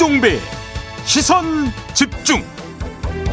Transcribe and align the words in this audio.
김종배. 0.00 0.38
시선 1.04 1.44
집중. 1.92 2.40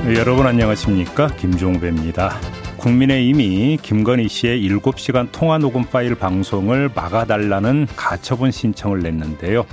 네, 0.04 0.16
여러분 0.16 0.46
안녕하십니까? 0.46 1.28
김종배입니다. 1.38 2.42
국민의힘이 2.76 3.78
김건희 3.82 4.28
씨의 4.28 4.70
7시간 4.70 5.30
통화 5.32 5.60
녹음 5.60 5.86
파일 5.86 6.16
방송을 6.16 6.90
막아달라는 6.94 7.88
가처분 7.96 8.52
신청을 8.52 9.00
냈는데요. 9.00 9.66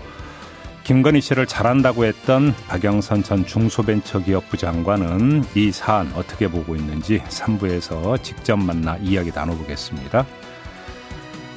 김건희 0.85 1.21
씨를 1.21 1.49
잘한다고 1.49 2.05
했던 2.05 2.55
박영선 2.69 3.25
전 3.25 3.45
중소벤처기업부 3.45 4.57
장관은 4.57 5.43
이 5.57 5.73
사안 5.73 6.13
어떻게 6.15 6.47
보고 6.47 6.77
있는지 6.77 7.19
3부에서 7.29 8.23
직접 8.23 8.57
만나 8.57 8.97
이야기 8.99 9.33
나눠보겠습니다. 9.35 10.25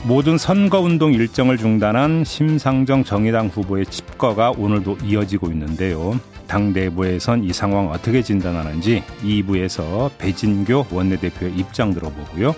모든 0.07 0.37
선거운동 0.37 1.11
일정을 1.11 1.57
중단한 1.57 2.23
심상정 2.23 3.03
정의당 3.03 3.47
후보의 3.47 3.85
집거가 3.87 4.51
오늘도 4.51 4.99
이어지고 5.03 5.51
있는데요. 5.51 6.17
당 6.47 6.71
내부에선 6.71 7.43
이 7.43 7.51
상황 7.51 7.89
어떻게 7.89 8.21
진단하는지 8.21 9.03
2부에서 9.21 10.09
배진교 10.17 10.85
원내대표의 10.91 11.55
입장 11.57 11.93
들어보고요. 11.93 12.55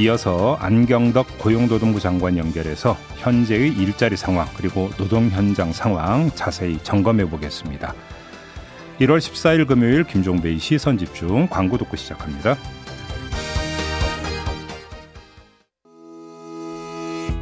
이어서 0.00 0.56
안경덕 0.60 1.38
고용노동부 1.38 2.00
장관 2.00 2.36
연결해서 2.36 2.96
현재의 3.18 3.68
일자리 3.68 4.16
상황 4.16 4.48
그리고 4.56 4.90
노동 4.96 5.28
현장 5.28 5.72
상황 5.72 6.32
자세히 6.34 6.80
점검해 6.82 7.26
보겠습니다. 7.26 7.94
1월 8.98 9.18
14일 9.18 9.68
금요일 9.68 10.02
김종배의 10.02 10.58
시선 10.58 10.98
집중 10.98 11.46
광고 11.46 11.78
듣고 11.78 11.96
시작합니다. 11.96 12.56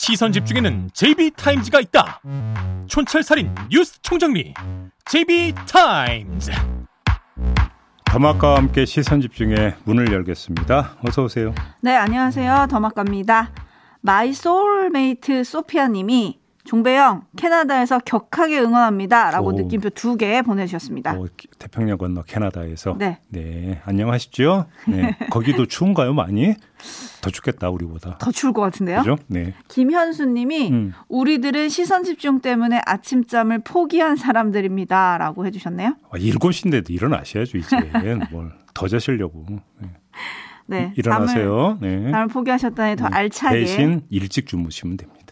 시선 0.00 0.30
집중에는 0.30 0.90
JB타임즈가 0.94 1.80
있다 1.80 2.20
촌철살인 2.86 3.52
뉴스 3.68 4.00
총정리 4.00 4.54
JB타임즈 5.06 6.52
더마카와 8.04 8.58
함께 8.58 8.84
시선 8.84 9.20
집중에 9.20 9.74
문을 9.82 10.12
열겠습니다. 10.12 10.98
어서 11.04 11.24
오세요. 11.24 11.52
네, 11.80 11.96
안녕하세요. 11.96 12.68
더마카입니다. 12.70 13.50
my 14.00 14.32
soulmate 14.32 15.42
소피아 15.42 15.88
님이 15.88 16.37
종배 16.68 16.97
형 16.97 17.22
캐나다에서 17.36 17.98
격하게 18.00 18.60
응원합니다라고 18.60 19.52
느낌표 19.52 19.88
두 19.90 20.18
개 20.18 20.42
보내주셨습니다. 20.42 21.14
오, 21.14 21.26
태평양 21.58 21.96
건너 21.96 22.22
캐나다에서 22.24 22.94
네, 22.98 23.20
네 23.30 23.80
안녕하시죠? 23.86 24.66
네 24.88 25.16
거기도 25.30 25.64
추운가요 25.64 26.12
많이? 26.12 26.54
더 27.22 27.30
춥겠다 27.30 27.70
우리보다. 27.70 28.18
더 28.18 28.30
추울 28.30 28.52
것 28.52 28.60
같은데요? 28.60 28.98
그죠? 28.98 29.16
네. 29.28 29.54
김현수님이 29.68 30.70
음. 30.70 30.92
우리들은 31.08 31.70
시선 31.70 32.04
집중 32.04 32.40
때문에 32.40 32.82
아침잠을 32.84 33.60
포기한 33.60 34.16
사람들입니다라고 34.16 35.46
해주셨네요. 35.46 35.96
아, 36.10 36.18
7시인데도 36.18 36.90
일어나셔야죠 36.90 37.56
이제 37.56 37.76
뭘더 38.30 38.88
자시려고. 38.90 39.46
네. 39.80 39.88
네, 40.66 40.92
일어나세요. 40.96 41.78
잠을, 41.80 42.02
네. 42.04 42.10
잠을 42.10 42.28
포기하셨다니 42.28 42.96
더 42.96 43.08
네. 43.08 43.16
알차게 43.16 43.58
대신 43.60 44.02
일찍 44.10 44.46
주무시면 44.46 44.98
됩니다. 44.98 45.27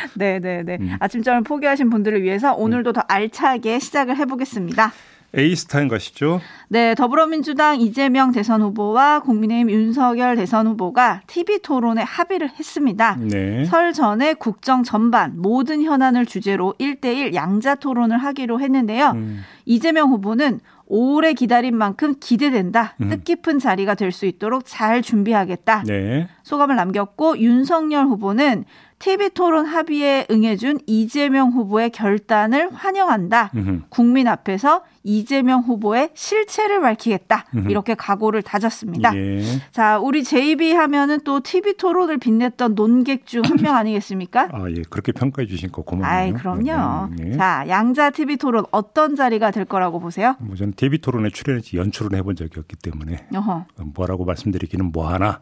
네네네. 0.14 0.62
네. 0.64 0.78
음. 0.80 0.96
아침잠을 1.00 1.42
포기하신 1.42 1.90
분들을 1.90 2.22
위해서 2.22 2.54
오늘도 2.54 2.90
음. 2.90 2.92
더 2.92 3.02
알차게 3.08 3.78
시작을 3.78 4.16
해보겠습니다. 4.16 4.92
에이스타인 5.34 5.88
가시죠? 5.88 6.40
네, 6.68 6.94
더불어민주당 6.94 7.78
이재명 7.82 8.32
대선 8.32 8.62
후보와 8.62 9.20
국민의힘 9.20 9.70
윤석열 9.70 10.36
대선 10.36 10.66
후보가 10.66 11.20
TV 11.26 11.58
토론에 11.58 12.02
합의를 12.02 12.48
했습니다. 12.58 13.18
네. 13.20 13.66
설 13.66 13.92
전에 13.92 14.32
국정 14.32 14.82
전반 14.82 15.34
모든 15.36 15.82
현안을 15.82 16.24
주제로 16.24 16.74
1대1 16.80 17.34
양자 17.34 17.74
토론을 17.74 18.16
하기로 18.16 18.58
했는데요. 18.60 19.10
음. 19.16 19.42
이재명 19.66 20.08
후보는 20.10 20.60
오래 20.86 21.34
기다린 21.34 21.76
만큼 21.76 22.14
기대된다. 22.18 22.94
음. 23.02 23.10
뜻깊은 23.10 23.58
자리가 23.58 23.94
될 23.94 24.10
수 24.10 24.24
있도록 24.24 24.62
잘 24.64 25.02
준비하겠다. 25.02 25.82
네. 25.86 26.28
소감을 26.42 26.74
남겼고 26.76 27.38
윤석열 27.40 28.06
후보는 28.06 28.64
TV 28.98 29.30
토론 29.30 29.64
합의에 29.66 30.26
응해준 30.30 30.80
이재명 30.86 31.50
후보의 31.50 31.90
결단을 31.90 32.70
환영한다. 32.72 33.52
국민 33.90 34.26
앞에서 34.26 34.82
이재명 35.04 35.60
후보의 35.60 36.10
실체를 36.14 36.80
밝히겠다. 36.80 37.46
이렇게 37.68 37.94
각오를 37.94 38.42
다졌습니다. 38.42 39.14
예. 39.16 39.40
자, 39.70 39.98
우리 39.98 40.24
JB 40.24 40.72
하면은 40.72 41.20
또 41.24 41.40
TV 41.40 41.74
토론을 41.76 42.18
빛냈던 42.18 42.74
논객 42.74 43.24
중 43.26 43.42
한 43.44 43.56
명 43.62 43.76
아니겠습니까? 43.76 44.48
아, 44.52 44.64
예. 44.68 44.82
그렇게 44.90 45.12
평가해 45.12 45.46
주신 45.46 45.70
거 45.70 45.82
고마워요. 45.82 46.12
아이, 46.18 46.32
그럼요. 46.32 47.08
네, 47.16 47.24
네. 47.24 47.36
자, 47.36 47.64
양자 47.68 48.10
TV 48.10 48.36
토론 48.36 48.64
어떤 48.72 49.14
자리가 49.16 49.52
될 49.52 49.64
거라고 49.64 50.00
보세요? 50.00 50.34
뭐 50.40 50.56
저는 50.56 50.72
TV 50.74 50.98
토론에 50.98 51.30
출연해서 51.30 51.76
연출은 51.76 52.18
해본 52.18 52.34
적이 52.36 52.58
없기 52.60 52.76
때문에 52.76 53.26
어허. 53.34 53.64
뭐라고 53.94 54.24
말씀드리기는 54.24 54.90
뭐하나 54.92 55.40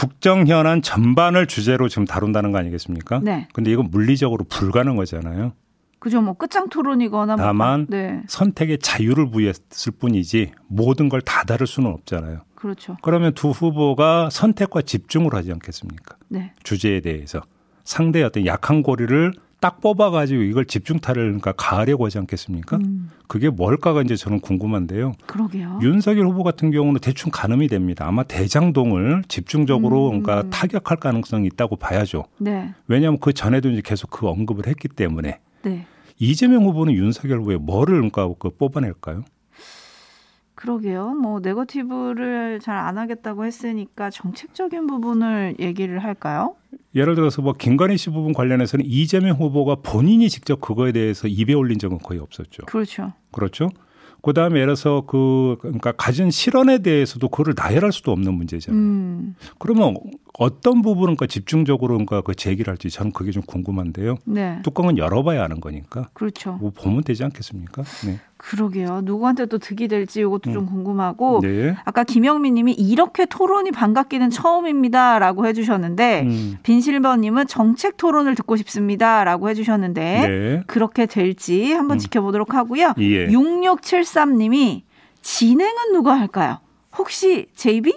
국정 0.00 0.46
현안 0.46 0.80
전반을 0.80 1.46
주제로 1.46 1.88
지금 1.88 2.06
다룬다는 2.06 2.52
거 2.52 2.58
아니겠습니까? 2.58 3.20
네. 3.22 3.48
근데 3.52 3.70
이건 3.70 3.90
물리적으로 3.90 4.44
불가능 4.48 4.98
하잖아요. 5.00 5.52
그죠. 5.98 6.22
뭐 6.22 6.32
끝장 6.32 6.70
토론이거나 6.70 7.36
뭐 7.36 7.44
다만 7.44 7.86
뭐, 7.90 7.98
네. 7.98 8.22
선택의 8.26 8.78
자유를 8.78 9.30
부여했을 9.30 9.92
뿐이지 9.98 10.52
모든 10.68 11.10
걸 11.10 11.20
다 11.20 11.44
다룰 11.44 11.66
수는 11.66 11.90
없잖아요. 11.90 12.40
그렇죠. 12.54 12.96
그러면 13.02 13.34
두 13.34 13.50
후보가 13.50 14.30
선택과 14.30 14.82
집중을 14.82 15.34
하지 15.34 15.52
않겠습니까? 15.52 16.16
네. 16.28 16.52
주제에 16.62 17.00
대해서 17.00 17.42
상대의 17.84 18.24
어떤 18.24 18.46
약한 18.46 18.82
고리를 18.82 19.32
딱 19.60 19.80
뽑아가지고 19.80 20.42
이걸 20.42 20.64
집중타를 20.64 21.22
그러니까 21.24 21.52
가하려고 21.52 22.06
하지 22.06 22.18
않겠습니까? 22.18 22.78
음. 22.78 23.10
그게 23.26 23.50
뭘까가 23.50 24.02
이제 24.02 24.16
저는 24.16 24.40
궁금한데요. 24.40 25.12
그러게요. 25.26 25.78
윤석열 25.82 26.26
후보 26.26 26.42
같은 26.42 26.70
경우는 26.70 27.00
대충 27.00 27.30
가늠이 27.30 27.68
됩니다. 27.68 28.06
아마 28.06 28.22
대장동을 28.22 29.22
집중적으로 29.28 30.10
음. 30.10 30.22
그러니까 30.22 30.48
타격할 30.50 30.96
가능성이 30.96 31.46
있다고 31.48 31.76
봐야죠. 31.76 32.24
네. 32.38 32.72
왜냐하면 32.88 33.20
그 33.20 33.32
전에도 33.32 33.70
이제 33.70 33.82
계속 33.84 34.10
그 34.10 34.26
언급을 34.26 34.66
했기 34.66 34.88
때문에. 34.88 35.38
네. 35.62 35.86
이재명 36.18 36.64
후보는 36.64 36.94
윤석열 36.94 37.40
후보에 37.40 37.56
뭐를 37.56 37.96
그러니까 37.96 38.28
그 38.38 38.50
뽑아낼까요? 38.50 39.24
그러게요. 40.60 41.14
뭐 41.14 41.40
네거티브를 41.40 42.60
잘 42.60 42.80
안 42.80 42.96
하겠다고 42.98 43.44
했으니까 43.44 44.10
정책적인 44.10 44.86
부분을 44.86 45.56
얘기를 45.58 45.98
할까요? 46.02 46.54
예를 46.94 47.14
들어서 47.14 47.42
뭐 47.42 47.52
김건희 47.52 47.96
씨 47.98 48.10
부분 48.10 48.32
관련해서는 48.32 48.84
이재명 48.86 49.36
후보가 49.36 49.76
본인이 49.82 50.28
직접 50.28 50.60
그거에 50.60 50.92
대해서 50.92 51.28
입에 51.28 51.52
올린 51.52 51.78
적은 51.78 51.98
거의 51.98 52.20
없었죠. 52.20 52.64
그렇죠. 52.66 53.12
그렇죠. 53.32 53.68
그다음에 54.22 54.56
예를 54.56 54.66
들어서 54.68 55.02
그 55.06 55.56
그러니까 55.60 55.92
가진 55.92 56.30
실언에 56.30 56.78
대해서도 56.78 57.28
그거를 57.28 57.54
나열할 57.56 57.92
수도 57.92 58.12
없는 58.12 58.34
문제잖아요. 58.34 58.80
음. 58.80 59.34
그러면 59.58 59.96
어떤 60.38 60.82
부분은 60.82 61.16
그 61.16 61.26
집중적으로 61.26 61.94
그러니까 61.94 62.20
그 62.22 62.34
제기를 62.34 62.70
할지 62.70 62.90
저는 62.90 63.12
그게 63.12 63.30
좀 63.30 63.42
궁금한데요. 63.46 64.16
네. 64.26 64.60
뚜껑은 64.62 64.98
열어봐야 64.98 65.42
하는 65.42 65.60
거니까. 65.60 66.08
그렇죠. 66.12 66.52
뭐 66.54 66.70
보면 66.70 67.02
되지 67.04 67.24
않겠습니까? 67.24 67.82
네. 68.06 68.20
그러게요. 68.40 69.02
누구한테 69.04 69.44
또 69.46 69.58
득이 69.58 69.86
될지 69.86 70.20
이것도 70.20 70.50
음. 70.50 70.52
좀 70.54 70.66
궁금하고 70.66 71.40
네. 71.42 71.76
아까 71.84 72.04
김영민 72.04 72.54
님이 72.54 72.72
이렇게 72.72 73.26
토론이 73.26 73.70
반갑기는 73.70 74.30
처음입니다라고 74.30 75.46
해 75.46 75.52
주셨는데 75.52 76.22
음. 76.22 76.58
빈실버 76.62 77.16
님은 77.16 77.46
정책 77.48 77.98
토론을 77.98 78.34
듣고 78.34 78.56
싶습니다라고 78.56 79.50
해 79.50 79.54
주셨는데 79.54 80.00
네. 80.26 80.62
그렇게 80.66 81.04
될지 81.04 81.72
한번 81.72 81.96
음. 81.96 81.98
지켜보도록 81.98 82.54
하고요. 82.54 82.94
예. 82.98 83.26
6673 83.30 84.38
님이 84.38 84.84
진행은 85.20 85.92
누가 85.92 86.18
할까요? 86.18 86.60
혹시 86.96 87.46
JB? 87.54 87.92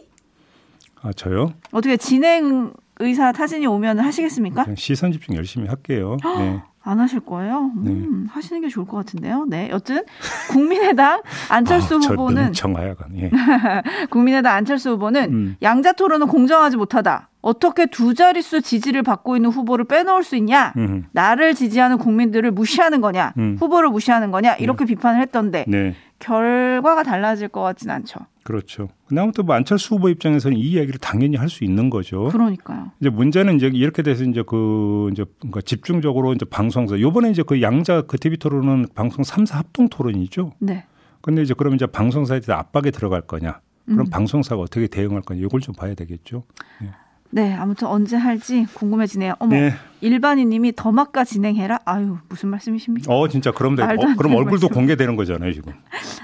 아, 1.01 1.13
저요? 1.13 1.53
어떻게 1.71 1.95
진행 1.95 2.73
의사 2.99 3.31
타진이 3.31 3.65
오면 3.65 3.99
하시겠습니까? 3.99 4.65
시선 4.75 5.13
집중 5.13 5.35
열심히 5.35 5.67
할게요. 5.67 6.17
네. 6.21 6.61
안 6.85 6.99
하실 6.99 7.21
거예요? 7.21 7.71
음, 7.77 8.25
네. 8.25 8.29
하시는 8.33 8.61
게 8.61 8.67
좋을 8.67 8.85
것 8.85 8.97
같은데요. 8.97 9.45
네. 9.47 9.69
여튼 9.71 10.03
국민의당 10.51 11.21
안철수 11.49 11.95
아, 11.95 11.97
후보는 11.99 12.51
정하야간. 12.51 13.17
예. 13.17 13.31
국민의당 14.11 14.53
안철수 14.55 14.91
후보는 14.91 15.33
음. 15.33 15.55
양자 15.61 15.93
토론은 15.93 16.27
공정하지 16.27 16.75
못하다. 16.75 17.29
어떻게 17.41 17.85
두 17.85 18.13
자릿수 18.13 18.61
지지를 18.61 19.03
받고 19.03 19.35
있는 19.35 19.49
후보를 19.49 19.85
빼놓을 19.85 20.23
수 20.23 20.35
있냐? 20.37 20.73
음. 20.77 21.05
나를 21.11 21.55
지지하는 21.55 21.97
국민들을 21.97 22.51
무시하는 22.51 22.99
거냐? 23.01 23.33
음. 23.37 23.57
후보를 23.59 23.89
무시하는 23.89 24.31
거냐? 24.31 24.55
이렇게 24.55 24.83
음. 24.83 24.87
비판을 24.87 25.21
했던데 25.21 25.65
네. 25.67 25.95
결과가 26.23 27.03
달라질 27.03 27.49
것 27.49 27.61
같진 27.61 27.89
않죠. 27.89 28.19
그렇죠. 28.43 28.89
근데 29.07 29.21
아무튼 29.21 29.45
뭐 29.45 29.55
안철수 29.55 29.95
후보 29.95 30.09
입장에서는 30.09 30.57
이 30.57 30.61
이야기를 30.61 30.99
당연히 30.99 31.37
할 31.37 31.49
수 31.49 31.63
있는 31.63 31.89
거죠. 31.89 32.29
그러니까요. 32.29 32.91
이제 32.99 33.09
문제는 33.09 33.55
이제 33.57 33.67
이렇게 33.67 34.01
돼서 34.01 34.23
이제 34.23 34.43
그 34.45 35.09
이제 35.11 35.25
그러니까 35.39 35.61
집중적으로 35.61 36.33
이제 36.33 36.45
방송사 36.45 36.99
요번에 36.99 37.29
이제 37.29 37.43
그 37.43 37.61
양자 37.61 38.03
그 38.03 38.17
TV 38.17 38.37
토론은 38.37 38.87
방송 38.95 39.23
3사 39.23 39.53
합동 39.53 39.87
토론이죠. 39.89 40.53
네. 40.59 40.85
근데 41.21 41.41
이제 41.41 41.53
그럼 41.53 41.75
이제 41.75 41.85
방송사에 41.85 42.39
대해 42.39 42.57
압박에 42.57 42.91
들어갈 42.91 43.21
거냐? 43.21 43.59
그럼 43.85 44.01
음. 44.01 44.09
방송사가 44.09 44.61
어떻게 44.61 44.87
대응할 44.87 45.21
거냐? 45.21 45.41
이걸 45.41 45.59
좀 45.61 45.75
봐야 45.75 45.93
되겠죠. 45.93 46.43
네. 46.81 46.89
네, 47.35 47.51
아무튼 47.55 47.87
언제 47.87 48.15
할지 48.15 48.67
궁금해지네요. 48.75 49.33
어머, 49.39 49.55
네. 49.55 49.73
일반인님이 50.01 50.73
더마까 50.75 51.23
진행해라. 51.23 51.79
아유, 51.83 52.17
무슨 52.29 52.49
말씀이십니까? 52.49 53.11
어, 53.11 53.27
진짜 53.27 53.51
그럼 53.51 53.75
돼. 53.75 53.81
어, 53.81 53.87
그럼 53.87 54.35
얼굴도 54.35 54.67
말씀. 54.67 54.69
공개되는 54.69 55.15
거잖아요, 55.15 55.51
지금. 55.51 55.73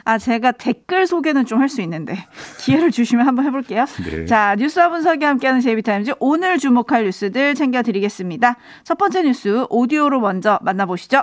아, 0.05 0.19
제가 0.19 0.51
댓글 0.51 1.07
소개는 1.07 1.45
좀 1.45 1.59
할 1.61 1.67
수 1.69 1.81
있는데 1.81 2.15
기회를 2.59 2.91
주시면 2.91 3.25
한번 3.25 3.45
해볼게요. 3.45 3.85
네. 4.05 4.25
자, 4.27 4.55
뉴스와 4.59 4.89
분석이 4.89 5.25
함께하는 5.25 5.61
제이비타임즈 5.61 6.13
오늘 6.19 6.59
주목할 6.59 7.05
뉴스들 7.05 7.55
챙겨드리겠습니다. 7.55 8.57
첫 8.83 8.97
번째 8.99 9.23
뉴스 9.23 9.65
오디오로 9.69 10.19
먼저 10.19 10.59
만나보시죠. 10.61 11.21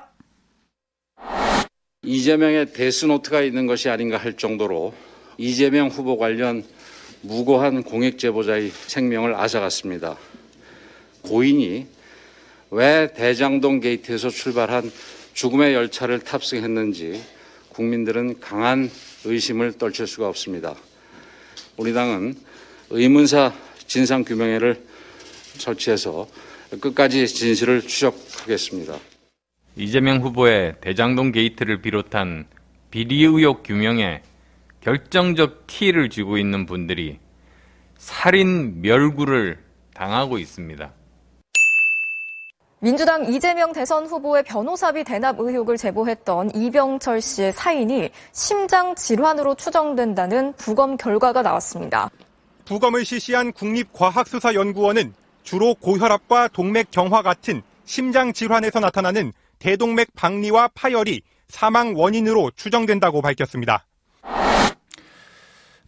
이재명의 2.02 2.72
데스노트가 2.72 3.40
있는 3.42 3.66
것이 3.66 3.88
아닌가 3.88 4.16
할 4.16 4.34
정도로 4.36 4.94
이재명 5.38 5.88
후보 5.88 6.16
관련 6.18 6.64
무고한 7.22 7.82
공익 7.82 8.18
제보자의 8.18 8.70
생명을 8.70 9.34
앗아갔습니다. 9.34 10.16
고인이 11.22 11.86
왜 12.70 13.12
대장동 13.14 13.80
게이트에서 13.80 14.28
출발한 14.28 14.90
죽음의 15.34 15.74
열차를 15.74 16.20
탑승했는지 16.20 17.22
국민들은 17.70 18.40
강한 18.40 18.90
의심을 19.24 19.72
떨칠 19.72 20.06
수가 20.06 20.28
없습니다. 20.28 20.74
우리 21.76 21.92
당은 21.92 22.34
의문사 22.90 23.52
진상규명회를 23.86 24.82
설치해서 25.58 26.26
끝까지 26.80 27.26
진실을 27.26 27.82
추적하겠습니다. 27.82 28.98
이재명 29.76 30.22
후보의 30.22 30.76
대장동 30.80 31.32
게이트를 31.32 31.82
비롯한 31.82 32.46
비리 32.90 33.24
의혹 33.24 33.62
규명에 33.62 34.22
결정적 34.86 35.66
키를 35.66 36.10
쥐고 36.10 36.38
있는 36.38 36.64
분들이 36.64 37.18
살인 37.98 38.82
멸구를 38.82 39.58
당하고 39.92 40.38
있습니다. 40.38 40.92
민주당 42.78 43.24
이재명 43.24 43.72
대선 43.72 44.06
후보의 44.06 44.44
변호사비 44.44 45.02
대납 45.02 45.40
의혹을 45.40 45.76
제보했던 45.76 46.54
이병철 46.54 47.20
씨의 47.20 47.52
사인이 47.52 48.10
심장 48.30 48.94
질환으로 48.94 49.56
추정된다는 49.56 50.52
부검 50.52 50.96
결과가 50.96 51.42
나왔습니다. 51.42 52.08
부검을 52.64 53.04
실시한 53.04 53.52
국립과학수사연구원은 53.52 55.14
주로 55.42 55.74
고혈압과 55.74 56.48
동맥 56.48 56.92
경화 56.92 57.22
같은 57.22 57.62
심장 57.86 58.32
질환에서 58.32 58.78
나타나는 58.78 59.32
대동맥 59.58 60.14
박리와 60.14 60.68
파열이 60.74 61.22
사망 61.48 61.96
원인으로 61.96 62.52
추정된다고 62.54 63.20
밝혔습니다. 63.20 63.85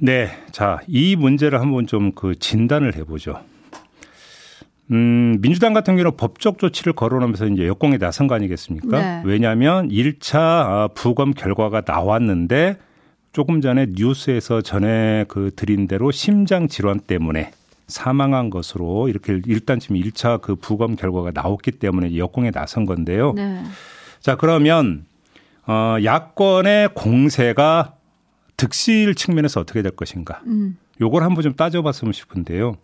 네. 0.00 0.30
자, 0.52 0.80
이 0.86 1.16
문제를 1.16 1.60
한번 1.60 1.86
좀 1.86 2.12
그 2.14 2.34
진단을 2.38 2.96
해보죠. 2.96 3.40
음, 4.90 5.38
민주당 5.40 5.74
같은 5.74 5.94
경우는 5.96 6.16
법적 6.16 6.58
조치를 6.58 6.94
거론하면서 6.94 7.46
이제 7.48 7.66
역공에 7.66 7.98
나선 7.98 8.26
거 8.26 8.34
아니겠습니까? 8.34 8.98
네. 8.98 9.22
왜냐하면 9.24 9.88
1차 9.88 10.36
아, 10.38 10.88
부검 10.94 11.32
결과가 11.32 11.82
나왔는데 11.86 12.78
조금 13.32 13.60
전에 13.60 13.86
뉴스에서 13.90 14.62
전에 14.62 15.26
그 15.28 15.50
드린 15.54 15.86
대로 15.86 16.10
심장 16.10 16.68
질환 16.68 17.00
때문에 17.00 17.50
사망한 17.86 18.50
것으로 18.50 19.08
이렇게 19.08 19.40
일단 19.46 19.78
지금 19.78 19.96
1차 19.96 20.40
그 20.40 20.54
부검 20.54 20.96
결과가 20.96 21.32
나왔기 21.34 21.72
때문에 21.72 22.16
역공에 22.16 22.50
나선 22.50 22.86
건데요. 22.86 23.34
네. 23.34 23.62
자, 24.20 24.36
그러면 24.36 25.04
어 25.66 25.96
야권의 26.02 26.90
공세가 26.94 27.97
득실 28.58 29.14
측면에서 29.14 29.60
어떻게 29.60 29.80
될 29.80 29.92
것인가. 29.92 30.42
음. 30.46 30.76
요걸 31.00 31.22
한번 31.22 31.42
좀 31.42 31.54
따져봤으면 31.54 32.12
싶은데요. 32.12 32.74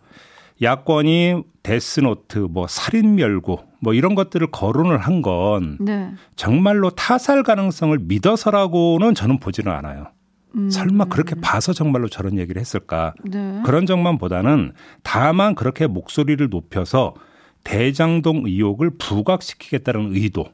야권이 0.61 1.43
데스노트, 1.63 2.39
뭐 2.39 2.65
살인멸구, 2.67 3.57
뭐 3.79 3.93
이런 3.93 4.15
것들을 4.15 4.47
거론을 4.51 4.97
한건 4.97 5.77
네. 5.81 6.11
정말로 6.35 6.89
타살 6.91 7.43
가능성을 7.43 7.97
믿어서라고는 7.99 9.13
저는 9.13 9.39
보지는 9.39 9.71
않아요. 9.73 10.07
음. 10.55 10.69
설마 10.69 11.05
그렇게 11.05 11.35
봐서 11.35 11.73
정말로 11.73 12.07
저런 12.07 12.37
얘기를 12.37 12.59
했을까? 12.59 13.13
네. 13.25 13.61
그런 13.65 13.85
점만보다는 13.85 14.71
다만 15.03 15.55
그렇게 15.55 15.87
목소리를 15.87 16.47
높여서 16.49 17.13
대장동 17.65 18.43
의혹을 18.45 18.91
부각시키겠다는 18.97 20.15
의도 20.15 20.45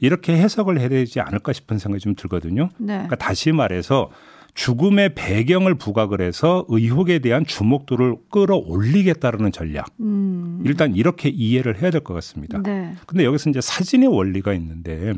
이렇게 0.00 0.36
해석을 0.36 0.80
해야 0.80 0.88
되지 0.88 1.20
않을까 1.20 1.52
싶은 1.52 1.78
생각이 1.78 2.00
좀 2.02 2.16
들거든요. 2.16 2.70
네. 2.78 2.94
그러니까 2.94 3.16
다시 3.16 3.52
말해서 3.52 4.10
죽음의 4.58 5.14
배경을 5.14 5.76
부각을 5.76 6.20
해서 6.20 6.64
의혹에 6.68 7.20
대한 7.20 7.46
주목도를 7.46 8.16
끌어올리겠다라는 8.32 9.52
전략. 9.52 9.86
음. 10.00 10.60
일단 10.66 10.96
이렇게 10.96 11.28
이해를 11.28 11.80
해야 11.80 11.92
될 11.92 12.00
것 12.00 12.12
같습니다. 12.14 12.60
네. 12.60 12.92
근데 13.06 13.24
여기서 13.24 13.50
이제 13.50 13.60
사진의 13.60 14.08
원리가 14.08 14.52
있는데 14.54 15.12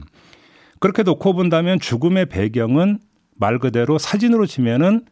그렇게 0.79 1.03
놓고 1.05 1.33
본다면 1.33 1.81
죽음의 1.81 2.27
배경은 2.27 2.99
말 3.37 3.59
그대로 3.59 3.97
사진으로 3.97 4.45
치면은 4.45 5.07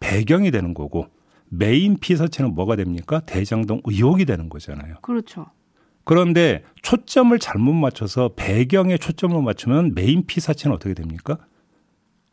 배경이 0.00 0.50
되는 0.50 0.74
거고 0.74 1.06
메인 1.48 1.98
피사체는 2.00 2.54
뭐가 2.56 2.74
됩니까? 2.74 3.20
대장동 3.26 3.82
의혹이 3.84 4.24
되는 4.24 4.48
거잖아요. 4.48 4.96
그렇죠. 5.02 5.46
그런데 6.02 6.64
초점을 6.82 7.38
잘못 7.38 7.74
맞춰서 7.74 8.30
배경에 8.34 8.96
초점을 8.98 9.40
맞추면 9.40 9.94
메인 9.94 10.26
피사체는 10.26 10.74
어떻게 10.74 10.94
됩니까? 10.94 11.38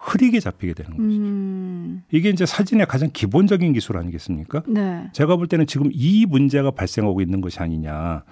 흐리게 0.06 0.40
잡히게 0.40 0.74
되는 0.74 0.92
것이죠. 0.92 1.24
음. 1.24 2.04
이게 2.12 2.30
이제 2.30 2.46
사진의 2.46 2.86
가장 2.86 3.10
기본적인 3.12 3.74
기술 3.74 3.98
아니겠습니까? 3.98 4.64
네. 4.68 5.10
제가 5.14 5.36
볼 5.36 5.48
때는 5.48 5.66
지금 5.66 5.90
이 5.92 6.26
문제가 6.26 6.72
발생하고 6.72 7.22
있는 7.22 7.42
것이 7.42 7.60
아니냐. 7.60 8.24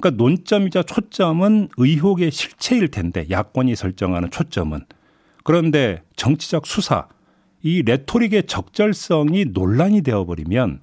그러니까 0.00 0.22
논점이자 0.22 0.82
초점은 0.82 1.68
의혹의 1.76 2.32
실체일 2.32 2.88
텐데 2.88 3.26
야권이 3.30 3.76
설정하는 3.76 4.30
초점은 4.30 4.80
그런데 5.44 6.02
정치적 6.16 6.66
수사 6.66 7.06
이 7.62 7.82
레토릭의 7.82 8.44
적절성이 8.46 9.46
논란이 9.52 10.02
되어버리면 10.02 10.80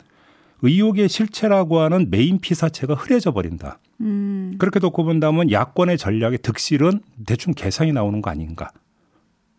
의혹의 0.61 1.09
실체라고 1.09 1.79
하는 1.79 2.09
메인 2.09 2.39
피사체가 2.39 2.93
흐려져 2.93 3.31
버린다. 3.31 3.79
음. 4.01 4.55
그렇게 4.57 4.79
놓고 4.79 5.03
본다면 5.03 5.51
야권의 5.51 5.97
전략의 5.97 6.39
득실은 6.41 7.01
대충 7.25 7.53
계산이 7.53 7.91
나오는 7.91 8.21
거 8.21 8.29
아닌가. 8.29 8.71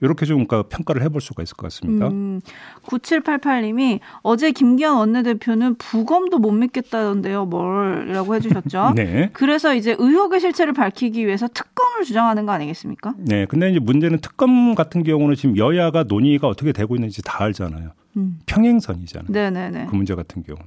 이렇게 0.01 0.27
좀 0.27 0.47
그러니까 0.47 0.69
평가를 0.69 1.03
해볼 1.03 1.21
수가 1.21 1.43
있을 1.43 1.57
것 1.57 1.65
같습니다. 1.67 2.09
음, 2.09 2.41
9788님이 2.85 4.01
어제 4.23 4.51
김기현 4.51 4.97
원내대표는 4.97 5.77
부검도 5.77 6.39
못 6.39 6.53
믿겠다던데요. 6.53 7.47
뭘이라고 7.47 8.35
해주셨죠. 8.37 8.93
네. 8.97 9.31
그래서 9.33 9.75
이제 9.75 9.95
의혹의 9.99 10.41
실체를 10.41 10.73
밝히기 10.73 11.27
위해서 11.27 11.49
특검을 11.49 12.05
주장하는 12.05 12.47
거 12.47 12.53
아니겠습니까? 12.53 13.15
네. 13.19 13.47
근데 13.47 13.71
이제 13.71 13.79
문제는 13.79 14.21
특검 14.21 14.75
같은 14.75 15.03
경우는 15.03 15.35
지금 15.35 15.57
여야가 15.57 16.05
논의가 16.05 16.49
어떻게 16.49 16.73
되고 16.73 16.95
있는지 16.95 17.23
다 17.23 17.45
알잖아요. 17.45 17.91
음. 18.17 18.39
평행선이잖아요. 18.47 19.31
네네네. 19.31 19.87
그 19.91 19.95
문제 19.95 20.15
같은 20.15 20.43
경우는. 20.43 20.67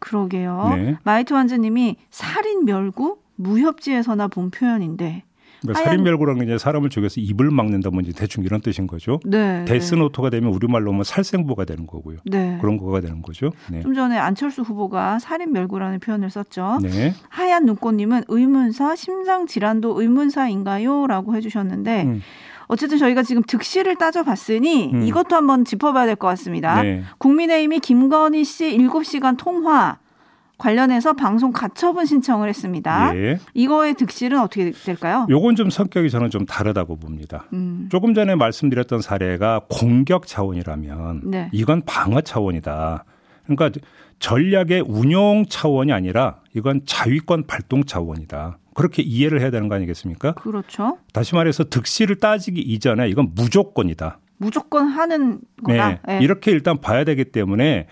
그러게요. 0.00 0.74
네. 0.76 0.96
마이트 1.04 1.32
완즈님이 1.32 1.96
살인멸구 2.10 3.18
무협지에서나 3.36 4.28
본 4.28 4.50
표현인데 4.50 5.22
그러니까 5.62 5.84
살인멸구라는 5.84 6.40
게 6.40 6.44
이제 6.46 6.58
사람을 6.58 6.88
죽여서 6.90 7.20
입을 7.20 7.50
막는다 7.50 7.90
뭐 7.90 8.00
이제 8.00 8.12
대충 8.12 8.44
이런 8.44 8.60
뜻인 8.60 8.86
거죠. 8.86 9.20
네. 9.24 9.64
데스노트가 9.66 10.30
되면 10.30 10.52
우리말로 10.52 10.92
하면 10.92 11.04
살생부가 11.04 11.64
되는 11.64 11.86
거고요. 11.86 12.18
네. 12.24 12.58
그런 12.60 12.76
거가 12.76 13.00
되는 13.00 13.22
거죠. 13.22 13.50
네. 13.70 13.80
좀 13.80 13.94
전에 13.94 14.16
안철수 14.18 14.62
후보가 14.62 15.18
살인멸구라는 15.18 16.00
표현을 16.00 16.30
썼죠. 16.30 16.78
네. 16.82 17.14
하얀 17.28 17.66
눈꽃님은 17.66 18.24
의문사 18.28 18.94
심장 18.96 19.46
질환도 19.46 20.00
의문사인가요?라고 20.00 21.34
해주셨는데. 21.36 22.02
음. 22.04 22.22
어쨌든 22.70 22.98
저희가 22.98 23.22
지금 23.22 23.42
득실을 23.42 23.96
따져봤으니 23.96 24.90
음. 24.92 25.02
이것도 25.02 25.34
한번 25.34 25.64
짚어봐야 25.64 26.04
될 26.04 26.16
것 26.16 26.26
같습니다. 26.28 26.82
네. 26.82 27.02
국민의힘이 27.16 27.80
김건희 27.80 28.44
씨 28.44 28.76
7시간 28.76 29.38
통화 29.38 29.96
관련해서 30.58 31.12
방송 31.12 31.52
가처분 31.52 32.04
신청을 32.04 32.48
했습니다. 32.48 33.16
예. 33.16 33.38
이거의 33.54 33.94
득실은 33.94 34.40
어떻게 34.40 34.72
될까요? 34.72 35.26
요건 35.30 35.54
좀 35.54 35.70
성격이 35.70 36.10
저는 36.10 36.30
좀 36.30 36.44
다르다고 36.44 36.96
봅니다. 36.96 37.46
음. 37.52 37.88
조금 37.90 38.12
전에 38.12 38.34
말씀드렸던 38.34 39.00
사례가 39.00 39.62
공격 39.68 40.26
차원이라면 40.26 41.22
네. 41.30 41.48
이건 41.52 41.82
방어 41.86 42.20
차원이다. 42.20 43.04
그러니까 43.46 43.80
전략의 44.18 44.82
운용 44.86 45.46
차원이 45.48 45.92
아니라 45.92 46.40
이건 46.54 46.82
자위권 46.84 47.46
발동 47.46 47.84
차원이다. 47.84 48.58
그렇게 48.74 49.02
이해를 49.02 49.40
해야 49.40 49.50
되는 49.50 49.68
거 49.68 49.76
아니겠습니까? 49.76 50.32
그렇죠. 50.32 50.98
다시 51.12 51.34
말해서 51.34 51.64
득실을 51.64 52.16
따지기 52.16 52.60
이전에 52.60 53.08
이건 53.08 53.30
무조건이다. 53.34 54.18
무조건 54.38 54.88
하는 54.88 55.40
거다. 55.64 55.88
네. 55.88 56.00
네. 56.06 56.18
이렇게 56.22 56.50
일단 56.50 56.80
봐야 56.80 57.04
되기 57.04 57.24
때문에 57.24 57.86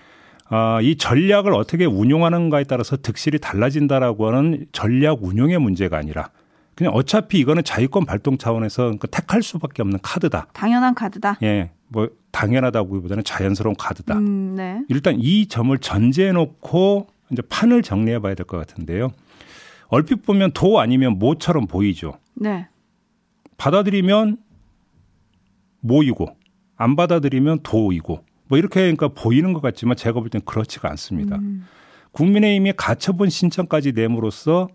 어, 0.50 0.80
이 0.80 0.96
전략을 0.96 1.52
어떻게 1.54 1.84
운용하는가에 1.84 2.64
따라서 2.64 2.96
득실이 2.96 3.38
달라진다라고 3.40 4.28
하는 4.28 4.66
전략 4.72 5.22
운용의 5.24 5.58
문제가 5.58 5.98
아니라 5.98 6.30
그냥 6.74 6.92
어차피 6.94 7.38
이거는 7.38 7.64
자유권 7.64 8.04
발동 8.04 8.38
차원에서 8.38 8.82
그러니까 8.84 9.06
택할 9.08 9.42
수밖에 9.42 9.82
없는 9.82 9.98
카드다. 10.02 10.48
당연한 10.52 10.94
카드다. 10.94 11.38
예, 11.42 11.70
뭐 11.88 12.08
당연하다고보다는 12.32 13.24
자연스러운 13.24 13.74
카드다. 13.76 14.16
음, 14.18 14.54
네. 14.56 14.82
일단 14.88 15.16
이 15.18 15.46
점을 15.48 15.76
전제해 15.78 16.32
놓고 16.32 17.08
이제 17.32 17.42
판을 17.48 17.82
정리해 17.82 18.18
봐야 18.20 18.34
될 18.34 18.44
것 18.46 18.58
같은데요. 18.58 19.10
얼핏 19.88 20.22
보면 20.26 20.52
도 20.52 20.78
아니면 20.80 21.18
모처럼 21.18 21.66
보이죠. 21.66 22.18
네. 22.34 22.68
받아들이면 23.56 24.36
모이고 25.80 26.26
안 26.76 26.94
받아들이면 26.94 27.60
도이고 27.62 28.20
뭐 28.48 28.58
이렇게 28.58 28.80
그러니까 28.80 29.08
보이는 29.08 29.52
것 29.52 29.60
같지만 29.60 29.96
제가 29.96 30.20
볼 30.20 30.28
땐 30.30 30.40
그렇지가 30.44 30.88
않습니다. 30.90 31.36
음. 31.36 31.66
국민의힘이 32.12 32.72
가처분 32.76 33.28
신청까지 33.28 33.92
내므로써 33.92 34.68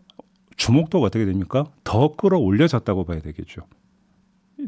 주목도가 0.58 1.08
어떻게 1.08 1.26
됩니까? 1.26 1.66
더 1.84 2.16
끌어올려졌다고 2.16 3.06
봐야 3.06 3.20
되겠죠. 3.20 3.62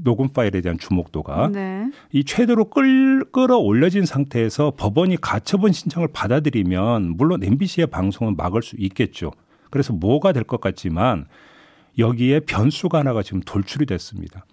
녹음 0.01 0.29
파일에 0.29 0.61
대한 0.61 0.79
주목도가 0.79 1.49
네. 1.49 1.91
이 2.11 2.23
최대로 2.23 2.65
끌, 2.65 3.23
끌어올려진 3.31 4.05
상태에서 4.07 4.73
법원이 4.75 5.17
가처분 5.21 5.71
신청을 5.71 6.07
받아들이면 6.11 7.15
물론 7.15 7.43
MBC의 7.43 7.87
방송은 7.87 8.35
막을 8.35 8.63
수 8.63 8.75
있겠죠. 8.79 9.31
그래서 9.69 9.93
뭐가 9.93 10.31
될 10.31 10.43
것 10.45 10.59
같지만 10.61 11.25
여기에 11.99 12.39
변수가 12.41 12.97
하나가 12.97 13.21
지금 13.21 13.41
돌출이 13.41 13.85
됐습니다. 13.85 14.45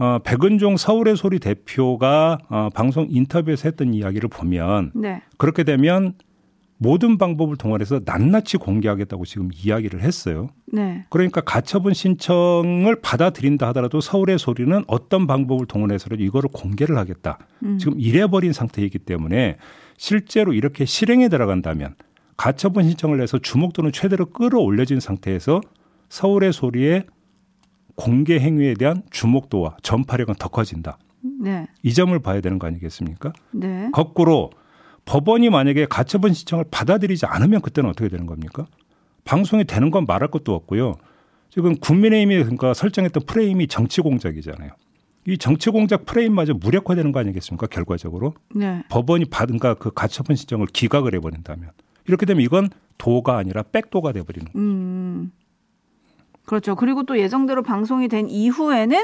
어, 0.00 0.18
백은종 0.24 0.78
서울의 0.78 1.14
소리 1.14 1.38
대표가 1.38 2.38
어, 2.48 2.70
방송 2.72 3.06
인터뷰에서 3.10 3.68
했던 3.68 3.92
이야기를 3.92 4.30
보면 4.30 4.92
네. 4.94 5.22
그렇게 5.36 5.62
되면 5.62 6.14
모든 6.78 7.18
방법을 7.18 7.58
동원해서 7.58 8.00
낱낱이 8.06 8.56
공개하겠다고 8.56 9.26
지금 9.26 9.50
이야기를 9.54 10.00
했어요. 10.00 10.48
네. 10.72 11.04
그러니까 11.10 11.42
가처분 11.42 11.92
신청을 11.92 13.02
받아들인다 13.02 13.68
하더라도 13.68 14.00
서울의 14.00 14.38
소리는 14.38 14.82
어떤 14.86 15.26
방법을 15.26 15.66
동원해서라도 15.66 16.22
이거를 16.22 16.48
공개를 16.50 16.96
하겠다. 16.96 17.36
음. 17.62 17.76
지금 17.76 18.00
이래버린 18.00 18.54
상태이기 18.54 19.00
때문에 19.00 19.58
실제로 19.98 20.54
이렇게 20.54 20.86
실행에 20.86 21.28
들어간다면 21.28 21.94
가처분 22.38 22.84
신청을 22.84 23.20
해서 23.20 23.36
주목도는 23.36 23.92
최대로 23.92 24.24
끌어올려진 24.24 24.98
상태에서 24.98 25.60
서울의 26.08 26.54
소리의 26.54 27.04
공개 28.00 28.38
행위에 28.38 28.72
대한 28.74 29.02
주목도와 29.10 29.76
전파력은 29.82 30.36
더 30.38 30.48
커진다. 30.48 30.96
네. 31.38 31.66
이 31.82 31.92
점을 31.92 32.18
봐야 32.18 32.40
되는 32.40 32.58
거 32.58 32.66
아니겠습니까? 32.66 33.34
네. 33.50 33.90
거꾸로 33.92 34.50
법원이 35.04 35.50
만약에 35.50 35.84
가처분 35.84 36.32
신청을 36.32 36.64
받아들이지 36.70 37.26
않으면 37.26 37.60
그때는 37.60 37.90
어떻게 37.90 38.08
되는 38.08 38.24
겁니까? 38.24 38.66
방송이 39.24 39.64
되는 39.64 39.90
건 39.90 40.06
말할 40.06 40.30
것도 40.30 40.54
없고요. 40.54 40.94
지금 41.50 41.76
국민의힘이 41.76 42.38
그러니까 42.38 42.72
설정했던 42.72 43.24
프레임이 43.26 43.66
정치 43.66 44.00
공작이잖아요. 44.00 44.70
이 45.26 45.36
정치 45.36 45.68
공작 45.68 46.06
프레임마저 46.06 46.54
무력화되는 46.54 47.12
거 47.12 47.20
아니겠습니까? 47.20 47.66
결과적으로 47.66 48.32
네. 48.54 48.82
법원이 48.88 49.26
받은 49.26 49.58
그 49.58 49.90
가처분 49.90 50.36
신청을 50.36 50.68
기각을 50.68 51.14
해버린다면 51.16 51.70
이렇게 52.08 52.24
되면 52.24 52.42
이건 52.42 52.70
도가 52.96 53.36
아니라 53.36 53.62
백도가 53.62 54.12
돼버리는 54.12 54.46
거죠. 54.46 54.58
음. 54.58 55.32
그렇죠. 56.44 56.74
그리고 56.74 57.04
또 57.04 57.18
예정대로 57.18 57.62
방송이 57.62 58.08
된 58.08 58.28
이후에는 58.28 58.98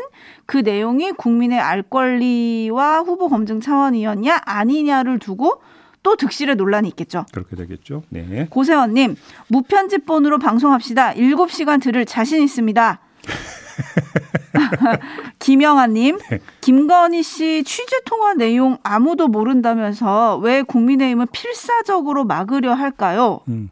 그 0.46 0.58
내용이 0.58 1.12
국민의 1.12 1.60
알 1.60 1.82
권리와 1.82 3.00
후보 3.00 3.28
검증 3.28 3.60
차원이었냐 3.60 4.40
아니냐를 4.44 5.18
두고 5.18 5.62
또 6.02 6.16
득실의 6.16 6.56
논란이 6.56 6.88
있겠죠. 6.90 7.26
그렇게 7.32 7.56
되겠죠. 7.56 8.02
네. 8.10 8.46
고세원님, 8.48 9.16
무편집본으로 9.48 10.38
방송합시다. 10.38 11.14
7시간 11.14 11.82
들을 11.82 12.04
자신 12.04 12.42
있습니다. 12.42 13.00
김영아님, 15.40 16.18
네. 16.30 16.40
김건희 16.60 17.22
씨 17.22 17.64
취재 17.64 17.96
통화 18.04 18.34
내용 18.34 18.78
아무도 18.84 19.28
모른다면서 19.28 20.38
왜 20.38 20.62
국민의힘은 20.62 21.26
필사적으로 21.32 22.24
막으려 22.24 22.74
할까요? 22.74 23.40
음. 23.48 23.70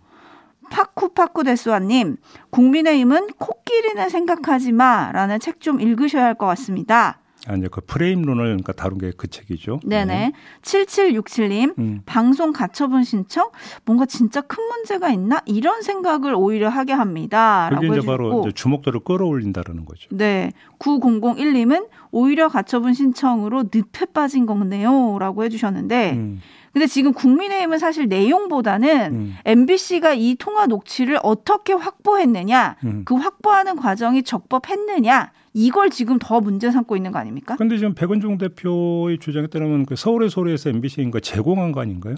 파쿠파쿠데스와님, 0.74 2.16
국민의힘은 2.50 3.28
코끼리는 3.38 4.08
생각하지 4.08 4.72
마 4.72 5.12
라는 5.12 5.38
책 5.38 5.60
좀 5.60 5.80
읽으셔야 5.80 6.24
할 6.24 6.34
것 6.34 6.46
같습니다. 6.46 7.20
아니요, 7.46 7.68
그 7.70 7.80
프레임론을 7.80 8.44
그러니까 8.44 8.72
다룬 8.72 8.98
게 8.98 9.14
그 9.16 9.28
책이죠. 9.28 9.80
네네. 9.84 10.04
네. 10.04 10.32
7767님, 10.62 11.78
음. 11.78 12.02
방송 12.06 12.52
가처분 12.52 13.04
신청? 13.04 13.50
뭔가 13.84 14.06
진짜 14.06 14.40
큰 14.40 14.62
문제가 14.64 15.10
있나? 15.10 15.40
이런 15.46 15.82
생각을 15.82 16.34
오히려 16.34 16.68
하게 16.68 16.92
합니다. 16.92 17.70
그게 17.72 17.88
이제 17.88 18.00
바로 18.06 18.42
이제 18.42 18.52
주목도를 18.52 19.00
끌어올린다라는 19.00 19.84
거죠. 19.84 20.08
네. 20.10 20.52
9001님은 20.78 21.88
오히려 22.10 22.48
가처분 22.48 22.94
신청으로 22.94 23.64
늪에 23.72 24.06
빠진 24.12 24.46
거네요. 24.46 25.18
라고 25.18 25.44
해주셨는데, 25.44 26.12
음. 26.12 26.40
근데 26.72 26.86
지금 26.86 27.12
국민의힘은 27.12 27.78
사실 27.78 28.08
내용보다는 28.08 29.14
음. 29.14 29.36
MBC가 29.44 30.14
이 30.14 30.34
통화 30.34 30.66
녹취를 30.66 31.18
어떻게 31.22 31.72
확보했느냐, 31.72 32.76
음. 32.84 33.02
그 33.04 33.14
확보하는 33.14 33.76
과정이 33.76 34.24
적법했느냐, 34.24 35.30
이걸 35.54 35.88
지금 35.88 36.18
더 36.18 36.40
문제 36.40 36.70
삼고 36.70 36.96
있는 36.96 37.12
거 37.12 37.18
아닙니까? 37.20 37.54
근데 37.56 37.78
지금 37.78 37.94
백은종 37.94 38.38
대표의 38.38 39.18
주장에 39.18 39.46
따르면 39.46 39.86
그 39.86 39.94
서울의 39.94 40.28
소리에서 40.28 40.68
MBC인가 40.70 41.20
제공한 41.20 41.70
거 41.72 41.80
아닌가요? 41.80 42.16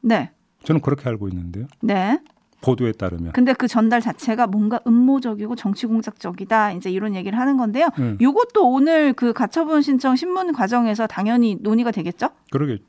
네. 0.00 0.30
저는 0.64 0.80
그렇게 0.80 1.08
알고 1.08 1.28
있는데요. 1.28 1.66
네. 1.82 2.18
보도에 2.62 2.92
따르면. 2.92 3.32
근데 3.32 3.52
그 3.52 3.68
전달 3.68 4.00
자체가 4.00 4.46
뭔가 4.46 4.80
음모적이고 4.86 5.56
정치 5.56 5.86
공작적이다. 5.86 6.72
이제 6.72 6.90
이런 6.90 7.14
얘기를 7.14 7.38
하는 7.38 7.56
건데요. 7.56 7.88
음. 7.98 8.18
요것도 8.20 8.70
오늘 8.70 9.12
그 9.12 9.32
가처분 9.32 9.82
신청 9.82 10.16
신문 10.16 10.52
과정에서 10.52 11.06
당연히 11.06 11.56
논의가 11.60 11.90
되겠죠? 11.90 12.28
그러겠죠. 12.50 12.84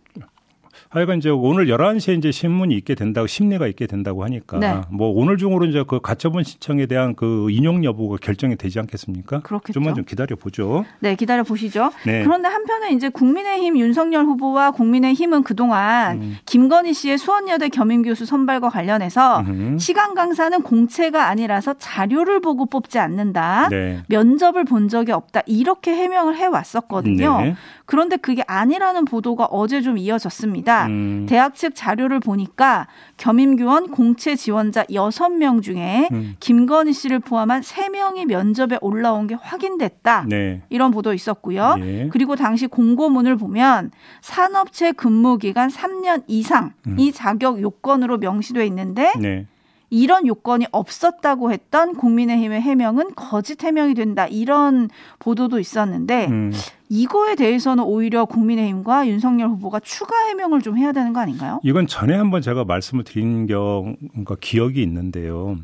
하여간 0.90 1.18
이제 1.18 1.30
오늘 1.30 1.68
11시에 1.68 2.18
이제 2.18 2.32
신문이 2.32 2.76
있게 2.76 2.96
된다고 2.96 3.28
심리가 3.28 3.68
있게 3.68 3.88
된다고 3.88 4.24
하니까 4.24 4.60
네. 4.60 4.82
뭐 4.90 5.10
오늘 5.10 5.38
중으로 5.38 5.66
이제 5.66 5.84
그 5.88 6.00
가처분 6.00 6.44
신청에 6.44 6.86
대한 6.86 7.16
그 7.16 7.50
인용 7.50 7.84
여부가 7.84 8.18
결정이 8.22 8.56
되지 8.56 8.80
않겠습니까? 8.80 9.42
그렇겠죠. 9.42 9.74
좀만 9.74 9.96
좀 9.96 10.06
기다려 10.06 10.36
보죠. 10.36 10.86
네, 11.00 11.16
기다려 11.16 11.44
보시죠. 11.44 11.92
네. 12.06 12.24
그런데 12.24 12.50
한편에 12.50 12.92
이제 12.92 13.10
국민의힘 13.10 13.78
윤석열 13.78 14.26
후보와 14.26 14.72
국민의힘은 14.72 15.44
그동안 15.44 16.22
음. 16.22 16.38
김건희 16.46 16.94
씨의 16.94 17.18
수원여대 17.18 17.70
겸임 17.70 18.02
교수 18.04 18.26
선발과 18.26 18.70
관련해서 18.70 19.42
음. 19.42 19.78
시간 19.80 20.14
강사는 20.14 20.62
공채가 20.62 21.28
아니라서 21.28 21.76
자료를 21.78 22.42
보고 22.42 22.66
뽑지 22.66 23.00
않는다. 23.00 23.70
네. 23.70 24.04
면접을 24.08 24.66
본 24.66 24.90
적이 24.90 25.14
없다. 25.14 25.42
이렇게 25.46 25.92
해명을 25.92 26.36
해 26.38 26.46
왔었거든요. 26.46 27.56
네. 27.92 28.02
그런데 28.02 28.16
그게 28.16 28.42
아니라는 28.48 29.04
보도가 29.04 29.48
어제 29.52 29.82
좀 29.82 29.98
이어졌습니다. 29.98 30.88
음. 30.88 31.26
대학 31.28 31.56
측 31.56 31.76
자료를 31.76 32.22
보니까 32.22 32.88
겸임교원 33.18 33.90
공채 33.90 34.38
지원자 34.38 34.86
6명 34.86 35.62
중에 35.62 36.08
음. 36.14 36.36
김건희 36.40 36.94
씨를 36.94 37.20
포함한 37.20 37.60
3명이 37.60 38.28
면접에 38.28 38.78
올라온 38.80 39.28
게 39.28 39.36
확인됐다. 39.36 40.26
네. 40.30 40.62
이런 40.70 40.92
보도 40.92 41.14
있었고요. 41.14 41.76
네. 41.76 42.08
그리고 42.14 42.38
당시 42.38 42.66
공고문을 42.68 43.36
보면 43.36 43.92
산업체 44.22 44.94
근무 44.94 45.38
기간 45.38 45.68
3년 45.68 46.24
이상 46.28 46.72
음. 46.88 46.98
이 46.98 47.12
자격 47.12 47.62
요건으로 47.62 48.20
명시돼 48.20 48.66
있는데 48.68 49.12
네. 49.20 49.48
이런 49.92 50.26
요건이 50.26 50.68
없었다고 50.72 51.52
했던 51.52 51.96
국민의힘의 51.96 52.62
해명은 52.62 53.14
거짓 53.16 53.62
해명이 53.62 53.94
된다. 53.94 54.26
이런 54.26 54.90
보도도 55.20 55.60
있었는데 55.60 56.28
음. 56.28 56.54
이거에 56.88 57.36
대해서는 57.36 57.84
오히려 57.84 58.24
국민의힘과 58.26 59.08
윤석열 59.08 59.50
후보가 59.50 59.82
추가 59.82 60.16
해명을 60.28 60.62
좀 60.62 60.78
해야 60.78 60.94
되는 60.94 61.12
거 61.12 61.20
아닌가요? 61.20 61.60
이건 61.64 61.88
전에 61.88 62.16
한번 62.16 62.42
제가 62.42 62.64
말씀을 62.64 63.04
드린 63.04 63.48
경과 63.48 64.36
기억이 64.40 64.82
있는데요. 64.82 65.58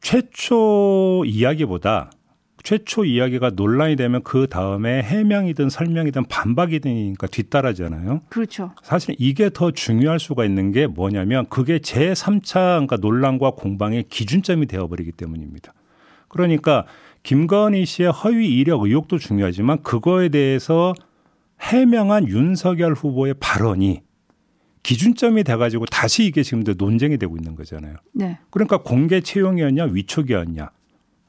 최초 0.00 1.22
이야기보다 1.24 2.10
최초 2.66 3.04
이야기가 3.04 3.50
논란이 3.50 3.94
되면 3.94 4.24
그 4.24 4.48
다음에 4.48 5.00
해명이든 5.00 5.70
설명이든 5.70 6.24
반박이든니까 6.24 7.28
뒤따라잖아요. 7.28 8.22
그렇죠. 8.28 8.72
사실 8.82 9.14
이게 9.20 9.50
더 9.54 9.70
중요할 9.70 10.18
수가 10.18 10.44
있는 10.44 10.72
게 10.72 10.88
뭐냐면 10.88 11.46
그게 11.48 11.78
제3차 11.78 12.54
그러니까 12.54 12.96
논란과 12.96 13.52
공방의 13.52 14.06
기준점이 14.08 14.66
되어버리기 14.66 15.12
때문입니다. 15.12 15.74
그러니까 16.26 16.86
김건희 17.22 17.86
씨의 17.86 18.10
허위 18.10 18.58
이력 18.58 18.82
의혹도 18.82 19.16
중요하지만 19.16 19.84
그거에 19.84 20.28
대해서 20.28 20.92
해명한 21.60 22.26
윤석열 22.26 22.94
후보의 22.94 23.34
발언이 23.38 24.02
기준점이 24.82 25.44
돼가지고 25.44 25.86
다시 25.86 26.24
이게 26.24 26.42
지금 26.42 26.64
논쟁이 26.76 27.16
되고 27.16 27.36
있는 27.36 27.54
거잖아요. 27.54 27.94
네. 28.12 28.40
그러니까 28.50 28.78
공개 28.78 29.20
채용이었냐 29.20 29.84
위촉이었냐 29.84 30.70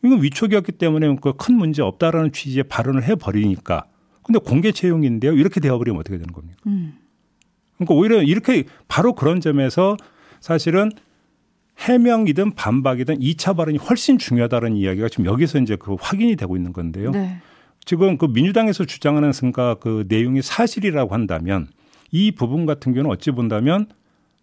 이건 0.08 0.24
위촉이었기 0.24 0.74
때문에 0.74 1.16
그큰 1.18 1.56
문제 1.56 1.82
없다라는 1.82 2.32
취지의 2.32 2.64
발언을 2.64 3.04
해버리니까 3.04 3.86
근데 4.24 4.40
공개 4.40 4.72
채용인데요. 4.72 5.34
이렇게 5.34 5.60
되어버리면 5.60 6.00
어떻게 6.00 6.18
되는 6.18 6.34
겁니까? 6.34 6.58
음. 6.68 6.98
그러니까 7.78 7.96
오히려 7.96 8.22
이렇게 8.22 8.66
바로 8.88 9.14
그런 9.14 9.40
점에서 9.40 9.96
사실은 10.42 10.92
해명이든 11.78 12.56
반박이든 12.56 13.20
2차 13.20 13.56
발언이 13.56 13.78
훨씬 13.78 14.18
중요하다는 14.18 14.76
이야기가 14.76 15.10
지금 15.10 15.26
여기서 15.26 15.60
이제 15.60 15.76
그 15.76 15.96
확인이 16.00 16.36
되고 16.36 16.58
있는 16.58 16.74
건데요. 16.74 17.12
네. 17.12 17.38
지금 17.86 18.18
그 18.18 18.26
민주당에서 18.26 18.84
주장하는 18.84 19.32
승가 19.32 19.76
그 19.76 20.06
내용이 20.10 20.42
사실이라고 20.42 21.14
한다면 21.14 21.68
이 22.12 22.32
부분 22.32 22.66
같은 22.66 22.94
경우는 22.94 23.12
어찌 23.12 23.32
본다면 23.32 23.88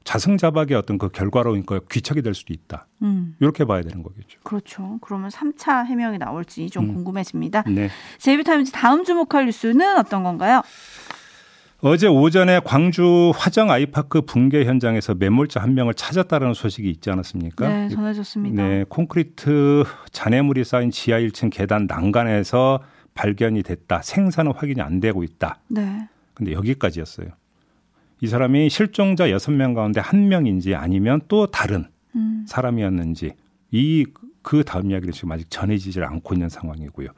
자승자박의 0.05 0.77
어떤 0.77 0.99
그 0.99 1.09
결과로 1.09 1.51
그러니까 1.51 1.81
귀착이 1.91 2.23
될 2.23 2.35
수도 2.35 2.53
있다. 2.53 2.87
음. 3.03 3.37
이렇게 3.41 3.65
봐야 3.65 3.83
되는 3.83 4.03
거겠죠. 4.03 4.39
그렇죠. 4.43 4.99
그러면 5.01 5.31
3차 5.31 5.87
해명이 5.87 6.19
나올지 6.19 6.69
좀 6.71 6.85
음. 6.85 6.95
궁금해집니다. 6.95 7.65
네. 7.69 7.89
제이비타임즈 8.19 8.73
다음 8.73 9.05
주목할 9.05 9.47
뉴스는 9.47 9.99
어떤 9.99 10.23
건가요? 10.23 10.63
어제 11.81 12.07
오전에 12.07 12.61
광주 12.65 13.33
화정 13.37 13.71
아이파크 13.71 14.23
붕괴 14.23 14.65
현장에서 14.65 15.15
매몰자 15.15 15.61
한 15.61 15.75
명을 15.75 15.93
찾았다는 15.93 16.55
소식이 16.55 16.89
있지 16.89 17.11
않았습니까? 17.11 17.69
네, 17.69 17.89
전해졌습니다. 17.91 18.63
네, 18.63 18.85
콘크리트 18.89 19.85
잔해물이 20.11 20.65
쌓인 20.65 20.91
지하 20.91 21.19
1층 21.19 21.51
계단 21.53 21.87
난간에서 21.87 22.81
발견이 23.13 23.63
됐다. 23.63 24.01
생사는 24.03 24.51
확인이 24.55 24.81
안 24.81 25.01
되고 25.01 25.23
있다. 25.23 25.61
네. 25.69 26.09
근데 26.33 26.53
여기까지였어요. 26.53 27.29
이 28.25 28.27
사람이 28.27 28.71
실종자 28.71 29.27
6명 29.29 29.75
가운데 29.75 30.01
한 30.01 30.29
명인지 30.29 30.75
아니면 30.75 31.21
또 31.29 31.47
다른 31.47 31.87
음. 32.17 32.45
사람이었는지 32.49 33.33
이 33.71 34.05
그 34.45 34.63
다음 34.63 34.91
이야기를 34.91 35.13
지금 35.13 35.33
아직 35.33 35.51
전해지질 35.51 36.05
않고 36.05 36.35
있는 36.35 36.49
상황이고요. 36.49 37.09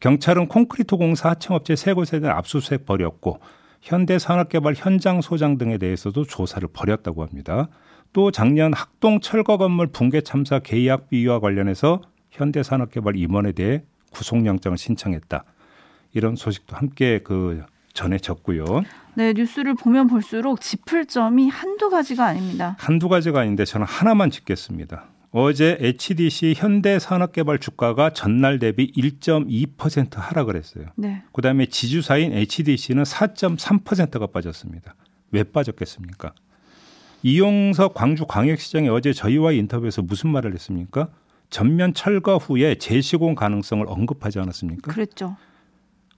경찰은 0.00 0.46
콘크리트 0.46 0.96
공사 0.96 1.30
하청업체 1.30 1.76
세 1.76 1.92
곳에 1.92 2.20
대한 2.20 2.38
압수수색 2.38 2.86
벌였고 2.86 3.40
현대산업개발 3.82 4.74
현장 4.76 5.20
소장 5.20 5.58
등에 5.58 5.76
대해서도 5.76 6.24
조사를 6.24 6.66
벌였다고 6.72 7.22
합니다. 7.22 7.68
또 8.12 8.30
작년 8.30 8.72
학동 8.72 9.20
철거 9.20 9.58
건물 9.58 9.88
붕괴 9.88 10.22
참사 10.22 10.58
계약 10.60 11.10
비위와 11.10 11.40
관련해서 11.40 12.00
현대산업개발 12.30 13.16
임원에 13.16 13.52
대해 13.52 13.82
구속영장을 14.12 14.78
신청했다. 14.78 15.44
이런 16.14 16.36
소식도 16.36 16.76
함께 16.76 17.20
그 17.22 17.62
전해졌고요. 17.92 18.64
네, 19.14 19.32
뉴스를 19.32 19.74
보면 19.74 20.06
볼수록 20.06 20.60
짚을 20.60 21.06
점이 21.06 21.48
한두 21.48 21.90
가지가 21.90 22.24
아닙니다. 22.24 22.76
한두 22.78 23.08
가지가 23.08 23.40
아닌데 23.40 23.64
저는 23.64 23.86
하나만 23.86 24.30
짚겠습니다. 24.30 25.06
어제 25.32 25.78
HDC 25.80 26.54
현대산업개발 26.56 27.58
주가가 27.58 28.10
전날 28.10 28.58
대비 28.58 28.90
1.2% 28.92 30.16
하락을 30.16 30.56
했어요. 30.56 30.86
네. 30.96 31.22
그다음에 31.32 31.66
지주사인 31.66 32.32
HDC는 32.32 33.04
4.3%가 33.04 34.26
빠졌습니다. 34.26 34.94
왜 35.30 35.44
빠졌겠습니까? 35.44 36.32
이용석 37.22 37.94
광주광역시장이 37.94 38.88
어제 38.88 39.12
저희와 39.12 39.52
인터뷰에서 39.52 40.02
무슨 40.02 40.30
말을 40.30 40.52
했습니까? 40.54 41.08
전면 41.48 41.94
철거 41.94 42.36
후에 42.38 42.76
재시공 42.76 43.34
가능성을 43.34 43.84
언급하지 43.86 44.38
않았습니까? 44.40 44.92
그랬죠. 44.92 45.36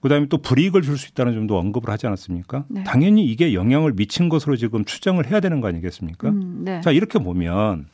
그다음에 0.03 0.27
또 0.27 0.37
불이익을 0.37 0.81
줄 0.81 0.97
수 0.97 1.07
있다는 1.09 1.33
점도 1.33 1.57
언급을 1.57 1.89
하지 1.89 2.05
않았습니까? 2.07 2.65
네. 2.67 2.83
당연히 2.83 3.25
이게 3.25 3.53
영향을 3.53 3.93
미친 3.93 4.29
것으로 4.29 4.55
지금 4.57 4.83
추정을 4.85 5.25
해야 5.31 5.39
되는 5.39 5.61
거 5.61 5.67
아니겠습니까? 5.69 6.29
음, 6.29 6.61
네. 6.63 6.81
자 6.81 6.91
이렇게 6.91 7.19
보면 7.19 7.87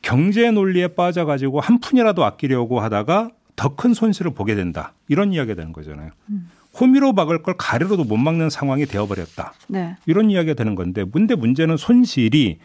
경제 0.00 0.50
논리에 0.50 0.88
빠져가지고 0.88 1.60
한 1.60 1.80
푼이라도 1.80 2.24
아끼려고 2.24 2.80
하다가 2.80 3.30
더 3.56 3.76
큰 3.76 3.94
손실을 3.94 4.32
보게 4.32 4.54
된다 4.54 4.92
이런 5.08 5.32
이야기가 5.32 5.54
되는 5.54 5.72
거잖아요. 5.72 6.10
음. 6.30 6.50
호미로 6.80 7.12
막을 7.12 7.42
걸 7.42 7.54
가래로도 7.56 8.04
못 8.04 8.16
막는 8.16 8.50
상황이 8.50 8.84
되어버렸다. 8.86 9.54
네. 9.68 9.96
이런 10.06 10.30
이야기가 10.30 10.54
되는 10.54 10.74
건데 10.74 11.04
문제 11.04 11.34
문제는 11.34 11.76
손실이 11.76 12.58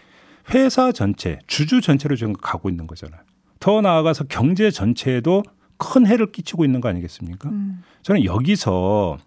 회사 0.53 0.91
전체, 0.91 1.39
주주 1.47 1.81
전체로 1.81 2.15
지금 2.15 2.33
가고 2.33 2.69
있는 2.69 2.87
거잖아요. 2.87 3.19
더 3.59 3.81
나아가서 3.81 4.25
경제 4.29 4.71
전체에도 4.71 5.43
큰 5.79 6.05
해를 6.05 6.31
끼치고 6.31 6.63
있는 6.63 6.81
거 6.81 6.89
아니겠습니까? 6.89 7.49
음. 7.49 7.81
저는 8.03 8.23
여기서 8.25 9.17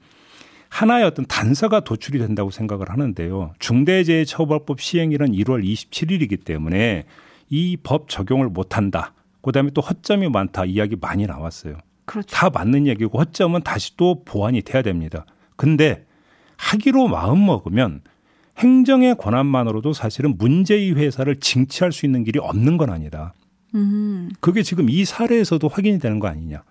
하나의 0.68 1.04
어떤 1.04 1.26
단서가 1.26 1.80
도출이 1.80 2.18
된다고 2.18 2.50
생각을 2.50 2.88
하는데요. 2.90 3.52
중대재해처벌법 3.58 4.80
시행일은 4.80 5.32
1월 5.32 5.64
27일이기 5.64 6.44
때문에 6.44 7.04
이 7.50 7.76
법 7.82 8.08
적용을 8.08 8.48
못한다. 8.48 9.12
그다음에 9.42 9.70
또 9.74 9.80
허점이 9.82 10.28
많다 10.28 10.64
이야기 10.64 10.96
많이 10.98 11.26
나왔어요. 11.26 11.76
그렇죠. 12.04 12.28
다 12.34 12.48
맞는 12.48 12.86
얘기고 12.86 13.18
허점은 13.18 13.62
다시 13.62 13.96
또 13.96 14.22
보완이 14.24 14.62
돼야 14.62 14.82
됩니다. 14.82 15.26
근데 15.56 16.06
하기로 16.56 17.08
마음 17.08 17.44
먹으면 17.44 18.00
행정의 18.58 19.16
권한만으로도 19.16 19.92
사실은 19.92 20.36
문제의 20.38 20.94
회사를 20.94 21.36
징치할 21.40 21.92
수 21.92 22.06
있는 22.06 22.24
길이 22.24 22.38
없는 22.38 22.76
건 22.76 22.90
아니다. 22.90 23.34
음. 23.74 24.30
그게 24.40 24.62
지금 24.62 24.88
이 24.88 25.04
사례에서도 25.04 25.66
확인이 25.68 25.98
되는 25.98 26.18
거 26.18 26.28
아니냐. 26.28 26.62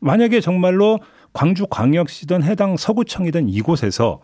만약에 0.00 0.40
정말로 0.40 0.98
광주광역시든 1.32 2.42
해당 2.42 2.76
서구청이든 2.76 3.48
이곳에서 3.48 4.20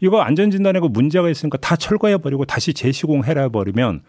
이거 0.00 0.20
안전진단하고 0.20 0.88
문제가 0.88 1.30
있으니까 1.30 1.58
다 1.58 1.76
철거해버리고 1.76 2.44
다시 2.44 2.74
재시공해라 2.74 3.50
버리면 3.50 4.02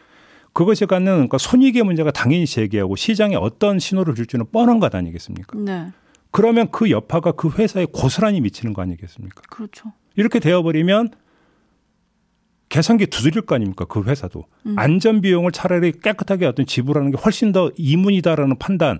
그것이 0.52 0.86
갖는 0.86 1.13
그러니까 1.13 1.38
손익의 1.38 1.84
문제가 1.84 2.12
당연히 2.12 2.45
제기하고 2.45 2.95
시장에 2.95 3.36
어떤 3.36 3.80
신호를 3.80 4.15
줄지는 4.15 4.45
뻔한 4.52 4.80
것 4.80 4.93
아니겠습니까? 4.93 5.58
네. 5.60 5.91
그러면 6.32 6.69
그 6.71 6.89
여파가 6.89 7.34
그 7.34 7.49
회사에 7.52 7.86
고스란히 7.86 8.41
미치는 8.41 8.73
거 8.73 8.82
아니겠습니까? 8.82 9.41
그렇죠. 9.49 9.93
이렇게 10.15 10.39
되어버리면 10.39 11.12
계산기 12.74 13.06
두드릴 13.06 13.44
거 13.44 13.54
아닙니까? 13.54 13.86
그 13.86 14.02
회사도. 14.02 14.46
음. 14.66 14.74
안전 14.80 15.22
비용을 15.22 15.52
차라리 15.52 15.92
깨끗하게 15.92 16.48
어떤 16.48 16.66
지불하는 16.66 17.12
게 17.12 17.18
훨씬 17.24 17.52
더 17.52 17.70
이문이다라는 17.78 18.58
판단, 18.58 19.00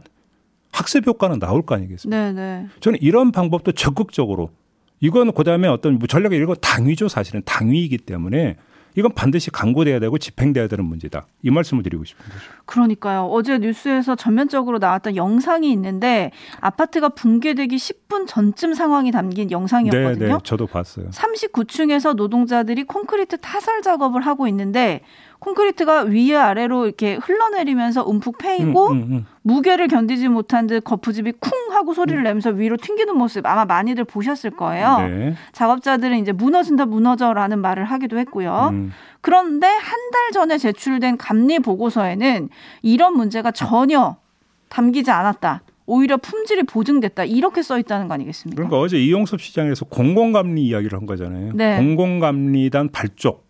학습 0.72 1.08
효과는 1.08 1.40
나올 1.40 1.66
거 1.66 1.74
아니겠습니까? 1.74 2.16
네네. 2.16 2.34
네. 2.34 2.68
저는 2.82 3.00
이런 3.02 3.32
방법도 3.32 3.72
적극적으로 3.72 4.52
이건 5.00 5.34
그다음에 5.34 5.68
어떤 5.68 5.98
뭐 5.98 6.08
이런 6.08 6.46
건 6.46 6.56
당위죠, 6.62 7.08
사실은 7.08 7.42
당위이기 7.46 7.98
때문에 7.98 8.58
이건 8.95 9.13
반드시 9.13 9.49
강구돼야 9.51 9.99
되고 9.99 10.17
집행돼야 10.17 10.67
되는 10.67 10.86
문제다. 10.86 11.25
이 11.41 11.49
말씀을 11.49 11.84
드리고 11.84 12.03
거죠. 12.03 12.15
그러니까요. 12.65 13.25
어제 13.25 13.58
뉴스에서 13.58 14.15
전면적으로 14.15 14.77
나왔던 14.79 15.15
영상이 15.15 15.71
있는데 15.71 16.32
아파트가 16.60 17.10
붕괴되기 17.10 17.75
10분 17.75 18.27
전쯤 18.27 18.73
상황이 18.73 19.12
담긴 19.12 19.51
영상이었거든요. 19.51 20.27
네, 20.27 20.34
네. 20.34 20.38
저도 20.43 20.67
봤어요. 20.67 21.10
39층에서 21.10 22.15
노동자들이 22.15 22.84
콘크리트 22.84 23.38
타설 23.38 23.82
작업을 23.82 24.21
하고 24.21 24.47
있는데 24.47 25.01
콘크리트가 25.43 26.03
위아래로 26.03 26.86
이렇게 26.86 27.15
흘러내리면서 27.15 28.03
움푹 28.03 28.38
패이고 28.38 28.88
음, 28.91 28.97
음, 28.97 29.08
음. 29.12 29.25
무게를 29.41 29.89
견디지 29.89 30.29
못한 30.29 30.67
듯 30.67 30.84
거푸집이 30.84 31.34
쿵 31.34 31.51
하고 31.71 31.93
소리를 31.93 32.19
음. 32.21 32.23
내면서 32.23 32.49
위로 32.51 32.77
튕기는 32.77 33.17
모습 33.17 33.45
아마 33.45 33.65
많이들 33.65 34.06
보셨을 34.06 34.51
거예요. 34.51 34.99
네. 34.99 35.34
작업자들은 35.51 36.17
이제 36.19 36.32
무너진다 36.32 36.86
무너져라는 36.86 37.60
말을 37.60 37.84
하기도 37.86 38.17
했고요. 38.19 38.69
음. 38.71 38.91
그런데 39.21 39.67
한 39.67 40.03
달 40.13 40.32
전에 40.32 40.58
제출된 40.60 41.17
감리 41.17 41.58
보고서에는 41.60 42.49
이런 42.84 43.17
문제가 43.17 43.49
전혀 43.51 44.15
담기지 44.69 45.10
않았다. 45.10 45.63
오히려 45.88 46.17
품질이 46.17 46.63
보증됐다 46.63 47.25
이렇게 47.25 47.62
써 47.63 47.77
있다는 47.79 48.08
거 48.08 48.13
아니겠습니까? 48.13 48.56
그러니까 48.56 48.79
어제 48.79 48.97
이용섭 49.03 49.41
시장에서 49.41 49.86
공공감리 49.86 50.63
이야기를 50.65 50.97
한 50.97 51.06
거잖아요. 51.08 51.51
네. 51.56 51.77
공공감리단 51.77 52.89
발족 52.91 53.45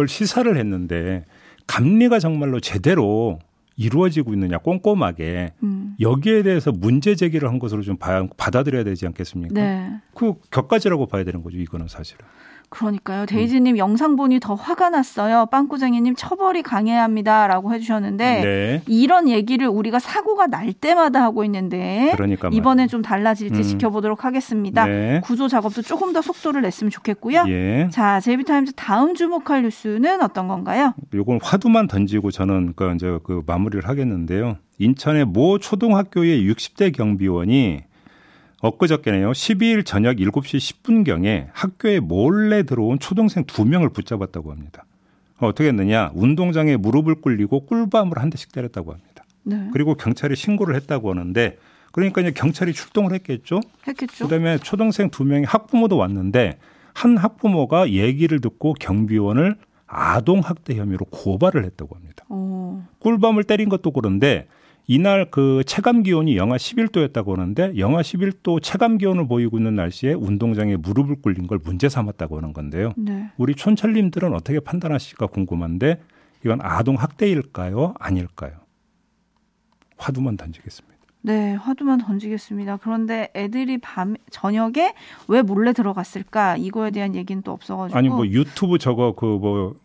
그걸 0.00 0.08
시사를 0.08 0.56
했는데 0.56 1.24
감리가 1.66 2.20
정말로 2.20 2.58
제대로 2.58 3.38
이루어지고 3.76 4.32
있느냐 4.32 4.56
꼼꼼하게 4.58 5.52
음. 5.62 5.94
여기에 6.00 6.42
대해서 6.42 6.72
문제 6.72 7.14
제기를 7.14 7.48
한 7.48 7.58
것으로 7.58 7.82
좀 7.82 7.96
받아들여야 7.98 8.84
되지 8.84 9.06
않겠습니까? 9.06 9.54
네. 9.54 9.92
그 10.14 10.34
격가지라고 10.50 11.06
봐야 11.06 11.24
되는 11.24 11.42
거죠. 11.42 11.58
이거는 11.58 11.88
사실은. 11.88 12.24
그러니까요. 12.70 13.26
데이지님 13.26 13.74
음. 13.74 13.78
영상 13.78 14.16
보니 14.16 14.38
더 14.40 14.54
화가 14.54 14.90
났어요. 14.90 15.46
빵꾸쟁이님 15.50 16.14
처벌이 16.16 16.62
강해야 16.62 17.02
합니다라고 17.02 17.74
해주셨는데 17.74 18.40
네. 18.42 18.82
이런 18.86 19.28
얘기를 19.28 19.66
우리가 19.66 19.98
사고가 19.98 20.46
날 20.46 20.72
때마다 20.72 21.22
하고 21.22 21.44
있는데 21.44 22.12
그러니까 22.14 22.48
이번엔 22.52 22.88
좀 22.88 23.02
달라질지 23.02 23.56
음. 23.56 23.62
지켜보도록 23.62 24.24
하겠습니다. 24.24 24.86
네. 24.86 25.20
구조 25.24 25.48
작업도 25.48 25.82
조금 25.82 26.12
더 26.12 26.22
속도를 26.22 26.62
냈으면 26.62 26.90
좋겠고요. 26.90 27.44
예. 27.48 27.88
자, 27.90 28.20
제비타임즈 28.20 28.72
다음 28.76 29.14
주목할 29.14 29.62
뉴스는 29.62 30.22
어떤 30.22 30.46
건가요? 30.46 30.94
요건 31.12 31.40
화두만 31.42 31.88
던지고 31.88 32.30
저는 32.30 32.74
그 32.76 32.92
이제 32.94 33.18
그 33.24 33.42
마무리를 33.46 33.86
하겠는데요. 33.88 34.56
인천의 34.78 35.26
모 35.26 35.58
초등학교의 35.58 36.48
60대 36.48 36.96
경비원이 36.96 37.89
엊그저께네요. 38.60 39.32
12일 39.32 39.84
저녁 39.86 40.16
7시 40.16 40.82
10분경에 40.82 41.48
학교에 41.52 42.00
몰래 42.00 42.62
들어온 42.62 42.98
초등생 42.98 43.44
2명을 43.44 43.92
붙잡았다고 43.92 44.50
합니다. 44.50 44.84
어떻게 45.38 45.68
했느냐? 45.68 46.10
운동장에 46.14 46.76
무릎을 46.76 47.16
꿇리고 47.16 47.66
꿀밤을 47.66 48.18
한 48.18 48.28
대씩 48.28 48.52
때렸다고 48.52 48.92
합니다. 48.92 49.24
네. 49.42 49.70
그리고 49.72 49.94
경찰에 49.94 50.34
신고를 50.34 50.74
했다고 50.76 51.10
하는데 51.10 51.56
그러니까 51.92 52.20
이제 52.20 52.30
경찰이 52.30 52.72
출동을 52.72 53.14
했겠죠. 53.14 53.60
했겠죠. 53.88 54.24
그다음에 54.24 54.58
초등생 54.58 55.10
두 55.10 55.24
명이 55.24 55.44
학부모도 55.44 55.96
왔는데 55.96 56.58
한 56.92 57.16
학부모가 57.16 57.90
얘기를 57.90 58.40
듣고 58.40 58.74
경비원을 58.74 59.56
아동 59.86 60.40
학대 60.40 60.76
혐의로 60.76 61.06
고발을 61.06 61.64
했다고 61.64 61.96
합니다. 61.96 62.24
오. 62.28 62.82
꿀밤을 63.00 63.44
때린 63.44 63.68
것도 63.68 63.90
그런데 63.90 64.46
이날 64.90 65.30
그 65.30 65.62
체감 65.66 66.02
기온이 66.02 66.36
영하 66.36 66.56
11도였다고 66.56 67.30
하는데 67.36 67.78
영하 67.78 68.00
11도 68.00 68.60
체감 68.60 68.98
기온을 68.98 69.28
보이고 69.28 69.56
있는 69.56 69.76
날씨에 69.76 70.14
운동장에 70.14 70.74
무릎을 70.74 71.22
꿇린 71.22 71.46
걸 71.46 71.60
문제 71.62 71.88
삼았다고 71.88 72.38
하는 72.38 72.52
건데요. 72.52 72.92
네. 72.96 73.30
우리 73.36 73.54
촌철님들은 73.54 74.34
어떻게 74.34 74.58
판단하실까 74.58 75.28
궁금한데 75.28 76.00
이건 76.44 76.58
아동 76.60 76.96
학대일까요? 76.96 77.94
아닐까요? 78.00 78.54
화두만 79.96 80.36
던지겠습니다. 80.36 80.96
네, 81.22 81.54
화두만 81.54 82.00
던지겠습니다. 82.00 82.78
그런데 82.78 83.30
애들이 83.36 83.78
밤 83.78 84.16
저녁에 84.32 84.94
왜 85.28 85.42
몰래 85.42 85.72
들어갔을까? 85.72 86.56
이거에 86.56 86.90
대한 86.90 87.14
얘기는 87.14 87.40
또 87.42 87.52
없어가지고 87.52 87.96
아니 87.96 88.08
뭐 88.08 88.26
유튜브 88.26 88.78
저거 88.78 89.14
그 89.14 89.26
뭐 89.38 89.76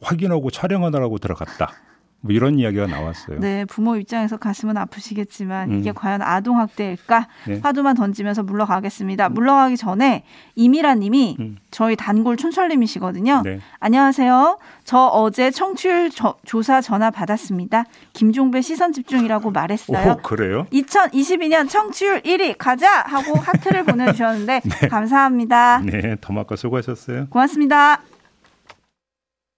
확인하고 0.00 0.50
촬영하느라고 0.50 1.18
들어갔다. 1.18 1.72
뭐 2.20 2.32
이런 2.32 2.58
이야기가 2.58 2.88
나왔어요. 2.88 3.38
네, 3.38 3.64
부모 3.64 3.96
입장에서 3.96 4.38
가슴은 4.38 4.76
아프시겠지만 4.76 5.70
음. 5.70 5.78
이게 5.78 5.92
과연 5.92 6.20
아동 6.20 6.58
학대일까? 6.58 7.28
네. 7.46 7.60
화두만 7.62 7.94
던지면서 7.94 8.42
물러가겠습니다. 8.42 9.28
음. 9.28 9.34
물러가기 9.34 9.76
전에 9.76 10.24
이미라 10.56 10.96
님이 10.96 11.36
음. 11.38 11.58
저희 11.70 11.94
단골 11.94 12.36
촌철님이시거든요. 12.36 13.42
네. 13.44 13.60
안녕하세요. 13.78 14.58
저 14.82 14.98
어제 15.06 15.52
청취율 15.52 16.10
저, 16.10 16.34
조사 16.44 16.80
전화 16.80 17.10
받았습니다. 17.10 17.84
김종배 18.14 18.62
시선 18.62 18.92
집중이라고 18.92 19.52
말했어요. 19.52 20.12
오, 20.12 20.16
그래요? 20.16 20.66
2022년 20.72 21.68
청취율 21.68 22.22
1위 22.22 22.56
가자 22.58 23.02
하고 23.02 23.38
하트를 23.38 23.84
보내 23.84 24.10
주셨는데 24.10 24.62
네. 24.66 24.88
감사합니다. 24.88 25.82
네, 25.84 26.16
더마카 26.20 26.56
수고하셨어요. 26.56 27.28
고맙습니다. 27.30 28.00